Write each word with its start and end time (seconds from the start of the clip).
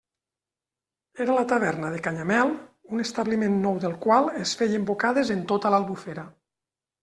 Era 1.25 1.35
la 1.39 1.43
taverna 1.51 1.91
de 1.97 1.99
Canyamel, 2.07 2.55
un 2.95 3.05
establiment 3.05 3.61
nou 3.69 3.79
del 3.87 3.95
qual 4.09 4.33
es 4.47 4.57
feien 4.63 4.91
bocades 4.91 5.37
en 5.39 5.49
tota 5.55 5.77
l'Albufera. 5.77 6.29